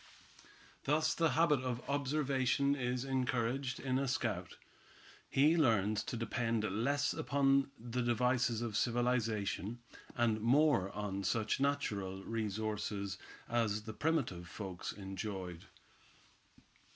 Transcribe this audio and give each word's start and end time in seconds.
Thus 0.85 1.13
the 1.13 1.33
habit 1.37 1.59
of 1.59 1.87
observation 1.87 2.73
is 2.75 3.05
encouraged 3.05 3.79
in 3.79 3.99
a 3.99 4.07
scout. 4.07 4.57
He 5.29 5.55
learns 5.55 6.01
to 6.05 6.17
depend 6.17 6.63
less 6.63 7.13
upon 7.13 7.69
the 7.77 8.01
devices 8.01 8.63
of 8.63 8.75
civilization, 8.75 9.77
and 10.15 10.41
more 10.41 10.89
on 10.93 11.23
such 11.23 11.59
natural 11.59 12.23
resources 12.23 13.19
as 13.47 13.83
the 13.83 13.93
primitive 13.93 14.47
folks 14.49 14.91
enjoyed. 14.91 15.65